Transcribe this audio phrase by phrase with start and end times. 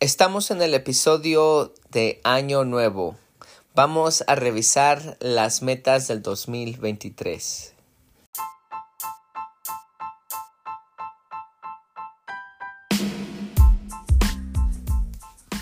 [0.00, 3.16] Estamos en el episodio de Año Nuevo.
[3.74, 7.74] Vamos a revisar las metas del 2023.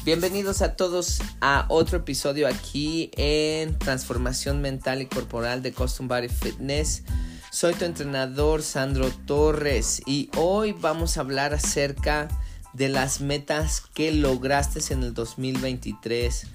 [0.04, 6.28] Bienvenidos a todos a otro episodio aquí en Transformación Mental y Corporal de Custom Body
[6.28, 7.04] Fitness.
[7.50, 12.45] Soy tu entrenador Sandro Torres y hoy vamos a hablar acerca de
[12.78, 16.46] las metas que lograste en el 2023.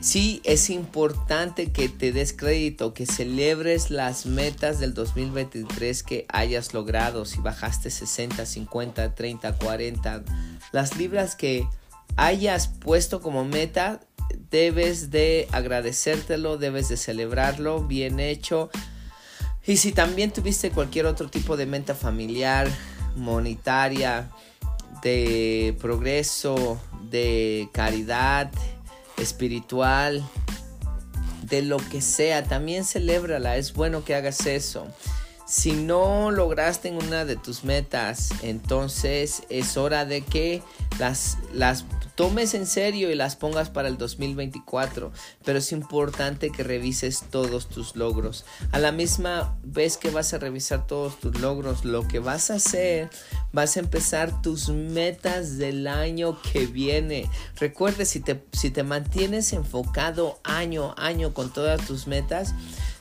[0.00, 6.72] Sí, es importante que te des crédito, que celebres las metas del 2023 que hayas
[6.72, 7.24] logrado.
[7.24, 10.22] Si bajaste 60, 50, 30, 40,
[10.70, 11.66] las libras que
[12.16, 14.00] hayas puesto como meta,
[14.50, 18.70] debes de agradecértelo, debes de celebrarlo, bien hecho.
[19.66, 22.68] Y si también tuviste cualquier otro tipo de meta familiar,
[23.16, 24.30] monetaria,
[25.02, 26.80] de progreso,
[27.10, 28.50] de caridad
[29.16, 30.24] espiritual,
[31.42, 34.86] de lo que sea, también celébrala, es bueno que hagas eso.
[35.46, 40.62] Si no lograste una de tus metas, entonces es hora de que
[40.98, 41.86] las, las
[42.18, 45.12] tomes en serio y las pongas para el 2024,
[45.44, 48.44] pero es importante que revises todos tus logros.
[48.72, 52.56] A la misma vez que vas a revisar todos tus logros, lo que vas a
[52.56, 53.08] hacer,
[53.52, 57.30] vas a empezar tus metas del año que viene.
[57.54, 62.52] Recuerde, si te, si te mantienes enfocado año a año con todas tus metas,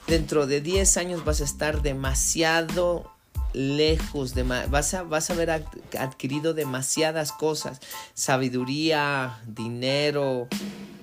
[0.05, 3.16] dentro de 10 años vas a estar demasiado
[3.58, 7.81] lejos, de, vas, a, vas a haber adquirido demasiadas cosas,
[8.13, 10.47] sabiduría, dinero,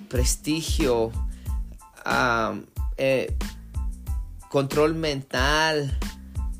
[0.07, 1.11] prestigio,
[2.97, 3.35] eh,
[4.49, 5.99] control mental,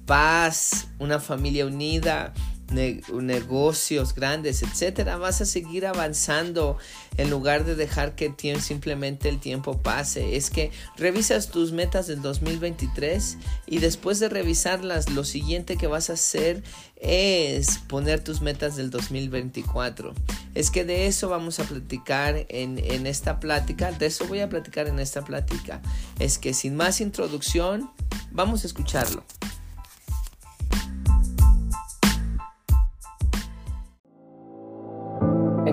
[0.06, 2.34] paz, una familia unida
[2.72, 6.78] negocios grandes, etcétera, vas a seguir avanzando
[7.18, 10.36] en lugar de dejar que simplemente el tiempo pase.
[10.36, 16.10] Es que revisas tus metas del 2023 y después de revisarlas, lo siguiente que vas
[16.10, 16.64] a hacer
[16.98, 20.14] es poner tus metas del 2024.
[20.54, 24.50] Es que de eso vamos a platicar en, en esta plática, de eso voy a
[24.50, 25.82] platicar en esta plática.
[26.20, 27.92] Es que sin más introducción,
[28.32, 29.24] vamos a escucharlo.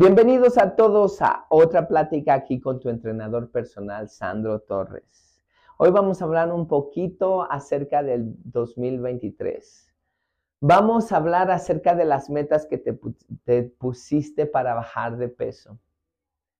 [0.00, 5.42] Bienvenidos a todos a otra plática aquí con tu entrenador personal, Sandro Torres.
[5.76, 9.92] Hoy vamos a hablar un poquito acerca del 2023.
[10.62, 12.98] Vamos a hablar acerca de las metas que te,
[13.44, 15.78] te pusiste para bajar de peso.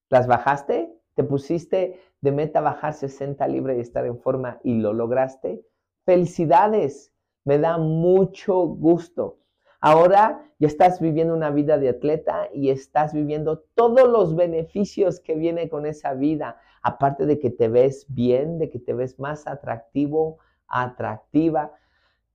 [0.09, 0.95] ¿Las bajaste?
[1.15, 5.65] ¿Te pusiste de meta bajar 60 libras y estar en forma y lo lograste?
[6.05, 7.11] Felicidades,
[7.43, 9.40] me da mucho gusto.
[9.83, 15.33] Ahora ya estás viviendo una vida de atleta y estás viviendo todos los beneficios que
[15.33, 19.47] viene con esa vida, aparte de que te ves bien, de que te ves más
[19.47, 20.37] atractivo,
[20.67, 21.73] atractiva.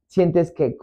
[0.08, 0.76] Sientes que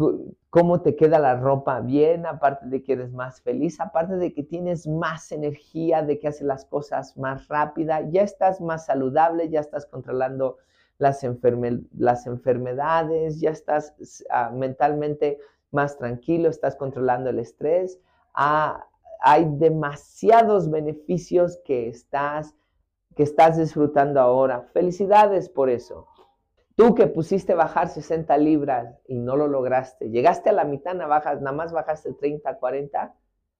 [0.49, 4.43] cómo te queda la ropa bien, aparte de que eres más feliz, aparte de que
[4.43, 9.59] tienes más energía, de que haces las cosas más rápida, ya estás más saludable, ya
[9.59, 10.59] estás controlando
[10.97, 13.93] las, enfermedades, ya estás
[14.29, 15.39] ah, mentalmente
[15.73, 17.99] más tranquilo, estás controlando el estrés.
[18.33, 18.87] Ah,
[19.21, 22.55] hay demasiados beneficios que estás,
[23.15, 24.69] que estás disfrutando ahora.
[24.73, 26.07] Felicidades por eso.
[26.75, 31.51] Tú que pusiste bajar 60 libras y no lo lograste, llegaste a la mitad, nada
[31.51, 33.15] más bajaste 30, 40,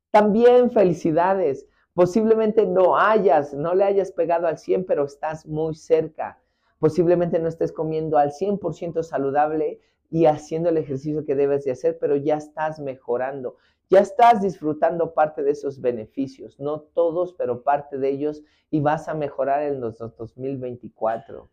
[0.10, 1.68] también felicidades.
[1.94, 6.40] Posiblemente no hayas, no le hayas pegado al 100, pero estás muy cerca.
[6.80, 9.80] Posiblemente no estés comiendo al 100% saludable,
[10.14, 13.58] y haciendo el ejercicio que debes de hacer, pero ya estás mejorando,
[13.90, 19.08] Ya estás disfrutando parte de esos beneficios, no todos, pero parte de ellos, y vas
[19.08, 21.50] a mejorar en los 2024.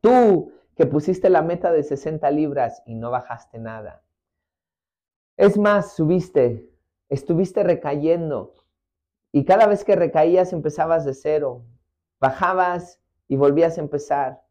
[0.00, 4.02] Tú que pusiste la meta de 60 libras y no bajaste nada.
[5.36, 6.66] Es más, subiste,
[7.10, 8.54] estuviste recayendo
[9.32, 11.62] y cada vez que recaías empezabas de cero,
[12.20, 14.45] bajabas y volvías a empezar.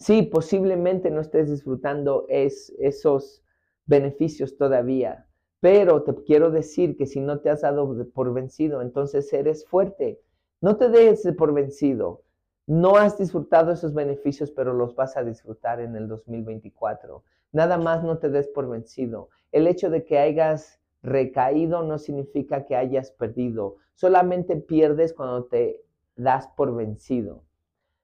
[0.00, 3.42] Sí, posiblemente no estés disfrutando es, esos
[3.84, 5.26] beneficios todavía,
[5.60, 10.18] pero te quiero decir que si no te has dado por vencido, entonces eres fuerte.
[10.62, 12.22] No te des por vencido.
[12.66, 17.22] No has disfrutado esos beneficios, pero los vas a disfrutar en el 2024.
[17.52, 19.28] Nada más no te des por vencido.
[19.52, 23.76] El hecho de que hayas recaído no significa que hayas perdido.
[23.96, 25.84] Solamente pierdes cuando te
[26.16, 27.44] das por vencido.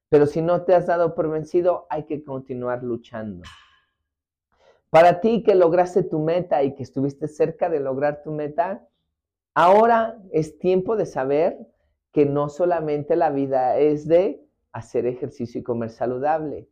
[0.08, 3.42] Pero si no te has dado por vencido, hay que continuar luchando.
[4.90, 8.86] Para ti que lograste tu meta y que estuviste cerca de lograr tu meta,
[9.54, 11.58] ahora es tiempo de saber
[12.12, 14.42] que no solamente la vida es de
[14.72, 16.68] hacer ejercicio y comer saludable.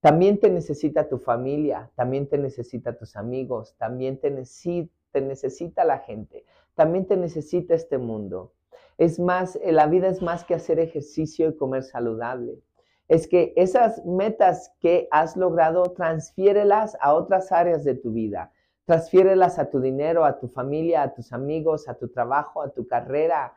[0.00, 5.98] También te necesita tu familia, también te necesita tus amigos, también te, te necesita la
[5.98, 6.44] gente,
[6.74, 8.54] también te necesita este mundo.
[8.96, 12.62] Es más, eh, la vida es más que hacer ejercicio y comer saludable.
[13.08, 18.52] Es que esas metas que has logrado, transfiérelas a otras áreas de tu vida.
[18.84, 22.86] Transfiérelas a tu dinero, a tu familia, a tus amigos, a tu trabajo, a tu
[22.86, 23.54] carrera,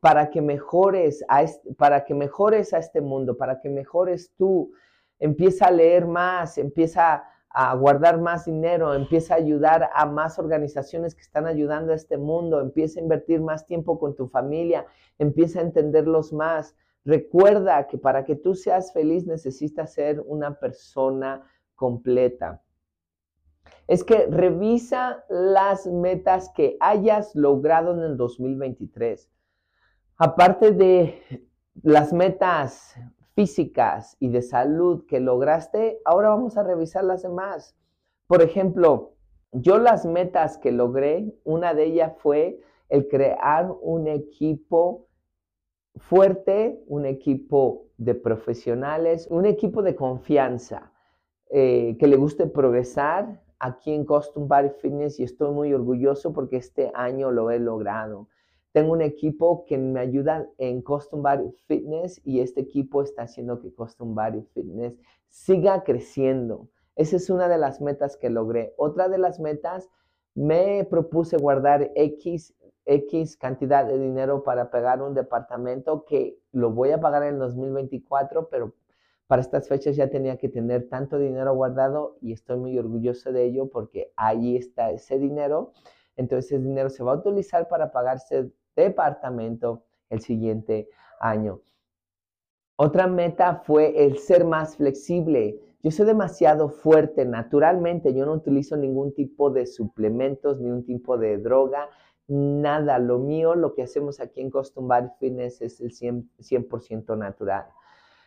[0.00, 4.72] para que mejores a este, para que mejores a este mundo, para que mejores tú.
[5.18, 11.14] Empieza a leer más, empieza a guardar más dinero, empieza a ayudar a más organizaciones
[11.14, 14.84] que están ayudando a este mundo, empieza a invertir más tiempo con tu familia,
[15.18, 16.74] empieza a entenderlos más.
[17.04, 21.42] Recuerda que para que tú seas feliz necesitas ser una persona
[21.74, 22.62] completa.
[23.86, 29.30] Es que revisa las metas que hayas logrado en el 2023.
[30.16, 31.44] Aparte de
[31.82, 32.94] las metas
[33.34, 37.76] físicas y de salud que lograste, ahora vamos a revisar las demás.
[38.26, 39.14] Por ejemplo,
[39.52, 45.08] yo las metas que logré, una de ellas fue el crear un equipo
[45.96, 50.92] fuerte, un equipo de profesionales, un equipo de confianza,
[51.50, 56.56] eh, que le guste progresar aquí en Custom Body Fitness y estoy muy orgulloso porque
[56.56, 58.28] este año lo he logrado.
[58.72, 63.60] Tengo un equipo que me ayuda en Custom Body Fitness y este equipo está haciendo
[63.60, 64.98] que Custom Body Fitness
[65.28, 66.68] siga creciendo.
[66.96, 68.74] Esa es una de las metas que logré.
[68.76, 69.88] Otra de las metas,
[70.34, 72.54] me propuse guardar X,
[72.86, 78.48] X cantidad de dinero para pagar un departamento que lo voy a pagar en 2024,
[78.48, 78.74] pero
[79.26, 83.44] para estas fechas ya tenía que tener tanto dinero guardado y estoy muy orgulloso de
[83.44, 85.72] ello porque ahí está ese dinero.
[86.16, 90.88] Entonces ese dinero se va a utilizar para pagarse departamento el siguiente
[91.20, 91.60] año.
[92.76, 95.60] Otra meta fue el ser más flexible.
[95.82, 101.16] Yo soy demasiado fuerte naturalmente, yo no utilizo ningún tipo de suplementos, ni un tipo
[101.16, 101.88] de droga,
[102.28, 102.98] nada.
[102.98, 107.66] Lo mío, lo que hacemos aquí en Custom Body Fitness es el 100%, natural.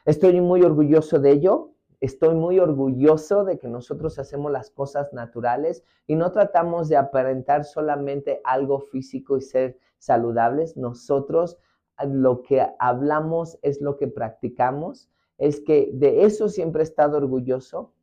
[0.05, 1.71] Estoy muy orgulloso de ello.
[1.99, 7.65] Estoy muy orgulloso de que nosotros hacemos las cosas naturales y no tratamos de aparentar
[7.65, 10.77] solamente algo físico y ser saludables.
[10.77, 11.57] Nosotros
[11.97, 15.09] ah, lo que hablamos es lo que practicamos.
[15.39, 17.93] Es que de eso siempre he estado orgulloso,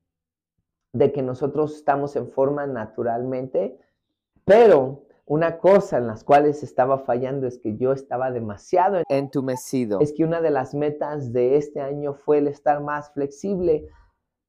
[0.92, 3.78] de que nosotros estamos en forma naturalmente,
[4.44, 10.00] pero una cosa en las cuales estaba fallando es que yo estaba demasiado entumecido.
[10.00, 13.88] Es que una de las metas de este año fue el estar más flexible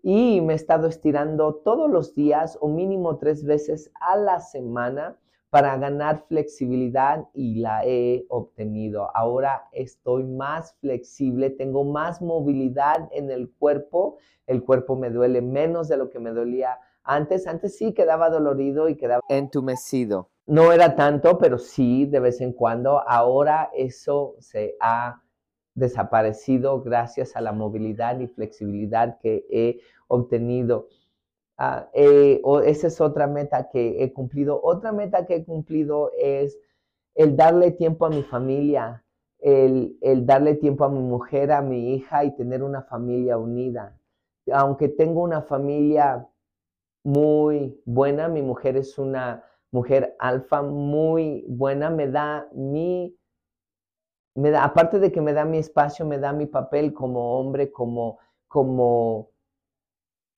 [0.04, 5.18] y me he estado estirando todos los días o mínimo tres veces a la semana
[5.50, 9.10] para ganar flexibilidad y la he obtenido.
[9.16, 14.18] Ahora estoy más flexible, tengo más movilidad en el cuerpo,
[14.48, 17.48] el cuerpo me duele menos de lo que me dolía antes.
[17.48, 20.30] Antes sí quedaba dolorido y quedaba entumecido.
[20.48, 23.08] No era tanto, pero sí de vez en cuando.
[23.08, 25.22] Ahora eso se ha
[25.74, 30.88] desaparecido gracias a la movilidad y flexibilidad que he obtenido.
[31.58, 34.60] Ah, eh, esa es otra meta que he cumplido.
[34.62, 36.58] Otra meta que he cumplido es
[37.16, 39.04] el darle tiempo a mi familia,
[39.40, 43.98] el, el, darle tiempo a mi mujer, a mi hija y tener una familia unida.
[44.52, 46.28] Aunque tengo una familia
[47.06, 53.16] muy buena, mi mujer es una mujer alfa muy buena, me da mi,
[54.34, 57.72] me da, aparte de que me da mi espacio, me da mi papel como hombre,
[57.72, 59.30] como, como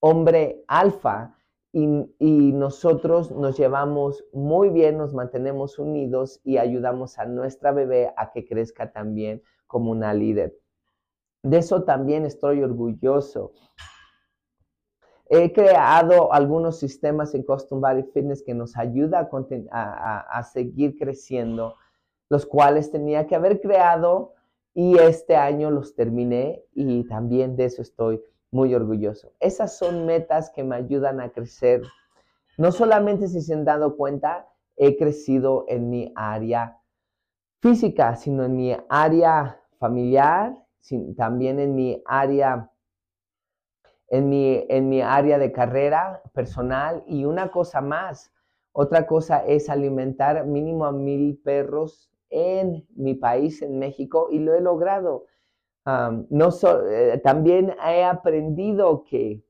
[0.01, 1.37] hombre alfa
[1.71, 1.87] y,
[2.53, 8.45] nosotros nos llevamos muy bien, nos mantenemos unidos y ayudamos a nuestra bebé a que
[8.45, 10.57] crezca también como una líder.
[11.43, 13.53] De eso también estoy orgulloso.
[15.29, 19.29] He creado algunos sistemas en Custom Body Fitness que nos ayuda
[19.71, 21.75] a, seguir creciendo,
[22.29, 24.33] los cuales tenía que haber creado
[24.73, 29.33] y este año los terminé y también de eso estoy muy orgulloso.
[29.39, 31.81] Esas son metas que me ayudan a crecer.
[32.57, 36.79] No solamente si se han dado cuenta, he crecido en mi área
[37.59, 40.57] física, sino en mi área familiar,
[41.17, 42.71] también en mi área
[44.09, 48.31] en mi, en mi área de carrera personal y una cosa más.
[48.71, 54.53] Otra cosa es alimentar mínimo a mil perros en mi país, en México, y lo
[54.53, 55.25] he logrado.
[55.85, 56.49] no
[56.89, 59.43] eh, también he aprendido que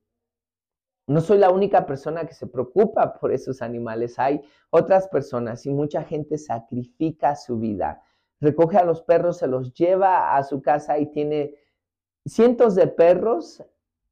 [1.08, 4.20] no soy la única persona que se preocupa por esos animales.
[4.20, 8.04] Hay otras personas y mucha gente sacrifica su vida.
[8.42, 11.56] Recoge a los perros, se los lleva a su casa y tiene
[12.26, 13.64] cientos de perros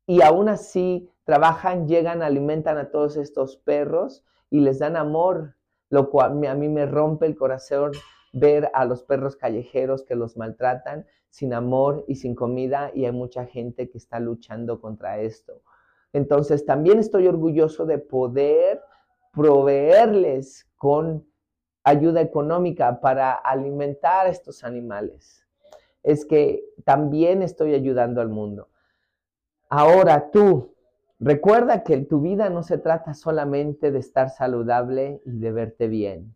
[0.08, 5.56] y aún así trabajan, llegan, alimentan a todos estos perros y les dan amor,
[5.90, 7.92] lo cual a mí me rompe el corazón
[8.32, 13.12] ver a los perros callejeros que los maltratan sin amor y sin comida y hay
[13.12, 15.62] mucha gente que está luchando contra esto.
[16.14, 18.82] Entonces también estoy orgulloso de poder
[19.34, 21.28] proveerles con
[21.84, 25.46] ayuda económica para alimentar a estos animales.
[26.04, 28.70] Es que también estoy ayudando al mundo.
[29.78, 30.74] Ahora tú,
[31.20, 36.34] recuerda que tu vida no se trata solamente de estar saludable y de verte bien.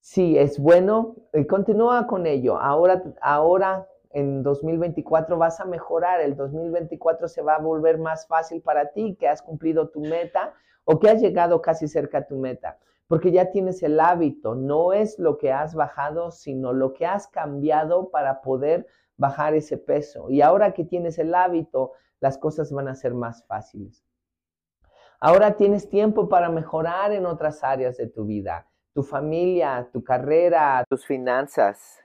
[0.00, 2.58] Sí, es bueno, y continúa con ello.
[2.58, 8.60] Ahora, ahora en 2024 vas a mejorar, el 2024 se va a volver más fácil
[8.60, 10.52] para ti, que has cumplido tu meta
[10.84, 12.76] o que has llegado casi cerca a tu meta,
[13.08, 17.26] porque ya tienes el hábito, no es lo que has bajado, sino lo que has
[17.26, 18.86] cambiado para poder
[19.16, 20.28] bajar ese peso.
[20.28, 24.04] Y ahora que tienes el hábito, las cosas van a ser más fáciles.
[25.20, 30.84] Ahora tienes tiempo para mejorar en otras áreas de tu vida, tu familia, tu carrera,
[30.88, 32.00] tus finanzas,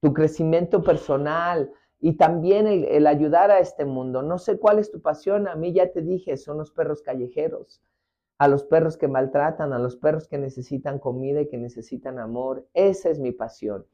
[0.00, 4.22] tu crecimiento personal y también el, ayudar a este mundo.
[4.22, 7.80] No sé cuál es tu pasión, a mí ya te dije, son los perros callejeros,
[8.38, 12.66] a los perros que maltratan, a los perros que necesitan comida y que necesitan amor.
[12.74, 13.86] Esa es mi pasión.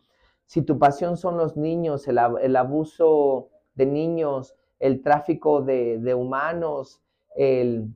[0.47, 7.01] Si tu pasión son los niños, el, el abuso de niños, el tráfico de, humanos,
[7.37, 7.87] eh,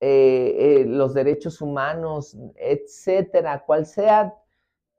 [0.00, 4.34] eh, los derechos humanos, etcétera, cual sea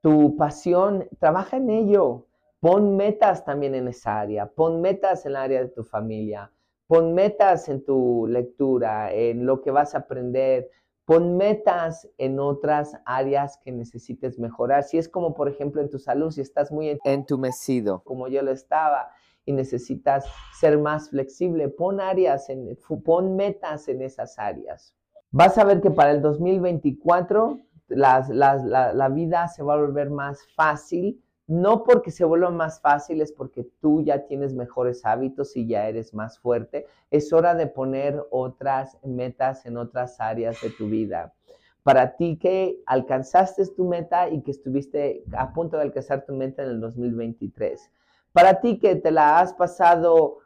[0.01, 2.27] tu pasión, trabaja en ello.
[2.59, 6.51] Pon metas también en esa área, pon metas en el área de tu familia,
[6.85, 10.69] pon metas en tu lectura, en lo que vas a aprender,
[11.05, 14.83] pon metas en otras áreas que necesites mejorar.
[14.83, 18.51] Si es como, por ejemplo, en tu salud, si estás muy entumecido, como yo lo
[18.51, 19.09] estaba,
[19.45, 20.25] y necesitas
[20.59, 24.95] ser más flexible, pon áreas, en, pon metas en esas áreas.
[25.31, 31.21] Vas a ver que para el 2024 la, vida se va a volver más fácil,
[31.47, 35.87] no porque se vuelva más fácil, es porque tú ya tienes mejores hábitos y ya
[35.87, 36.85] eres más fuerte.
[37.09, 41.33] Es hora de poner otras metas en otras áreas de tu vida.
[41.83, 46.63] Para ti que alcanzaste tu meta y que estuviste a punto de alcanzar tu meta
[46.63, 47.91] en el 2023
[48.33, 50.37] para ti que te la has pasado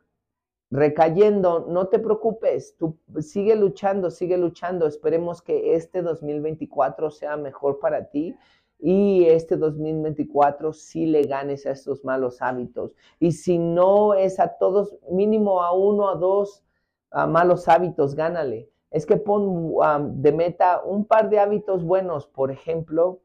[0.71, 4.87] recayendo, no te preocupes, tú sigue luchando, sigue luchando.
[4.87, 8.35] Esperemos que este 2024 sea mejor para ti
[8.79, 12.95] y este 2024 sí le ganes a estos malos hábitos.
[13.19, 16.63] Y si no es a todos, mínimo a uno o dos
[17.11, 18.69] malos hábitos, gánale.
[18.91, 19.73] Es que pon
[20.21, 23.21] de meta un par de hábitos buenos, por ejemplo,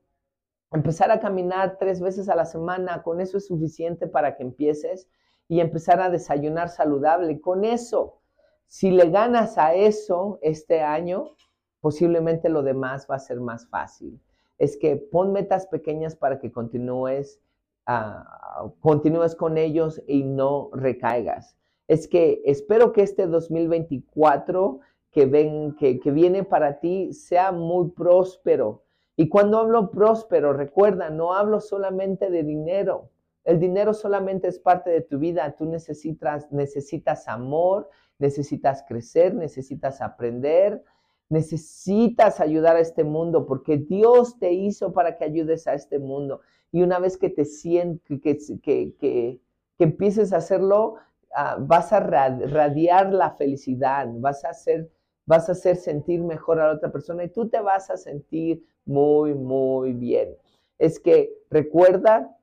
[0.73, 5.09] empezar a caminar tres veces a la semana, con eso es suficiente para que empieces
[5.49, 7.41] y empezar a desayunar saludable.
[7.41, 8.21] Con eso,
[8.67, 11.35] si le ganas a eso este año,
[11.81, 14.21] posiblemente lo demás va a ser más fácil.
[14.59, 17.41] Es que pon metas pequeñas para que continúes,
[17.89, 21.57] uh, continúes con ellos y no recaigas.
[21.89, 27.91] Es que espero que este 2024 que, ven, que, que viene para ti sea muy
[27.91, 28.85] próspero
[29.21, 33.11] y cuando hablo próspero, recuerda, no hablo solamente de dinero.
[33.45, 35.57] El dinero solamente es parte de tu vida.
[35.59, 40.83] Tú necesitas, necesitas amor, necesitas crecer, necesitas aprender,
[41.29, 46.41] necesitas ayudar a este mundo porque Dios te hizo para que ayudes a este mundo.
[46.73, 49.39] Y una vez que te sientes, que, que, que,
[49.85, 50.95] empieces a hacerlo,
[51.35, 54.91] ah, vas a radiar la felicidad, vas a hacer
[55.31, 58.65] vas a hacer sentir mejor a la otra persona y tú te vas a sentir
[58.85, 60.37] muy, muy bien.
[60.77, 62.37] Es que recuerda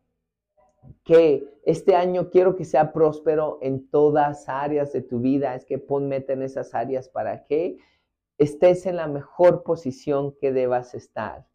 [1.03, 5.53] que este año quiero que sea próspero en todas áreas de tu vida.
[5.53, 7.77] Es que pon meta en esas áreas para que
[8.37, 11.45] estés en la mejor posición que debas estar.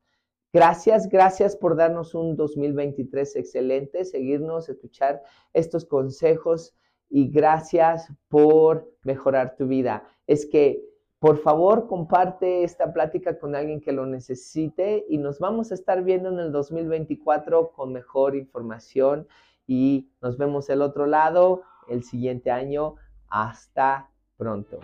[0.53, 5.23] Gracias, gracias por darnos un 2023 excelente, seguirnos, escuchar
[5.55, 6.75] estos consejos
[7.09, 10.05] y gracias por mejorar tu vida.
[10.27, 10.92] Es que,
[11.23, 16.03] por favor, comparte esta plática con alguien que lo necesite y nos vamos a estar
[16.03, 19.29] viendo en el 2024 con mejor información
[19.65, 22.97] y nos vemos el otro lado el siguiente año.
[23.29, 24.81] Hasta pronto.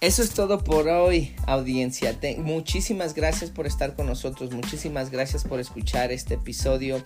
[0.00, 2.18] Eso es todo por hoy, audiencia.
[2.38, 4.50] muchísimas gracias por estar con nosotros.
[4.50, 7.04] Muchísimas gracias por escuchar este episodio.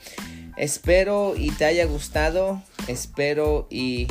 [0.56, 2.62] Espero y te haya gustado.
[2.86, 4.06] Espero y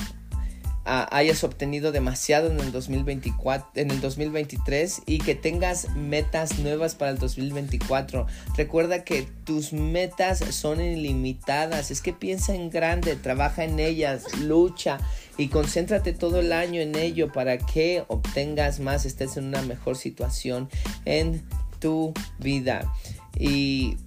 [0.86, 7.12] hayas obtenido demasiado en el 2024, en el 2023 y que tengas metas nuevas para
[7.12, 8.28] el 2024.
[8.58, 11.92] Recuerda que tus metas son ilimitadas.
[11.92, 15.00] Es que piensa en grande, trabaja en ellas, lucha
[15.38, 19.96] y concéntrate todo el año en ello para que obtengas más, estés en una mejor
[19.96, 20.70] situación
[21.06, 21.44] en
[21.80, 22.92] tu vida.
[23.38, 23.98] Y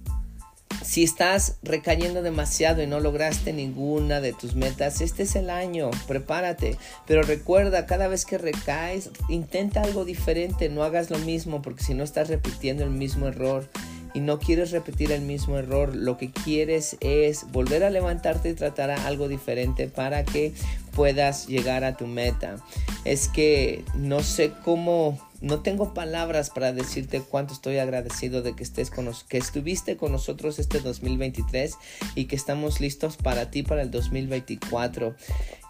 [0.83, 5.91] si estás recayendo demasiado y no lograste ninguna de tus metas, este es el año,
[6.07, 6.77] prepárate.
[7.05, 11.93] Pero recuerda, cada vez que recaes, intenta algo diferente, no hagas lo mismo, porque si
[11.93, 13.67] no estás repitiendo el mismo error
[14.13, 18.53] y no quieres repetir el mismo error, lo que quieres es volver a levantarte y
[18.53, 20.53] tratar algo diferente para que
[20.95, 22.57] puedas llegar a tu meta.
[23.05, 28.63] Es que no sé cómo no tengo palabras para decirte cuánto estoy agradecido de que
[28.63, 31.75] estés con que estuviste con nosotros este 2023
[32.15, 35.15] y que estamos listos para ti para el 2024.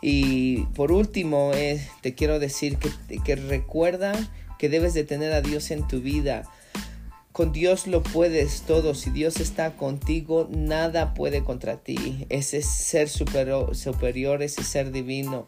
[0.01, 4.13] Y por último, eh, te quiero decir que, que recuerda
[4.57, 6.44] que debes de tener a Dios en tu vida.
[7.31, 8.96] Con Dios lo puedes todo.
[8.96, 12.25] Si Dios está contigo, nada puede contra ti.
[12.29, 15.48] Ese ser superior ese ser divino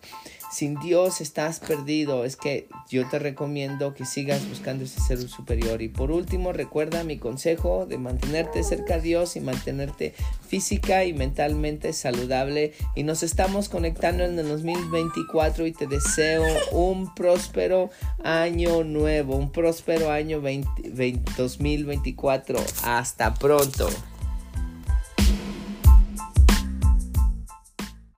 [0.51, 2.25] sin Dios estás perdido.
[2.25, 5.81] Es que yo te recomiendo que sigas buscando ese ser superior.
[5.81, 10.13] Y por último, recuerda mi consejo de mantenerte cerca a Dios y mantenerte
[10.47, 12.73] física y mentalmente saludable.
[12.95, 17.89] Y nos estamos conectando en el 2024 y te deseo un próspero
[18.23, 22.59] año nuevo, un próspero año 2024.
[22.83, 23.89] Hasta pronto.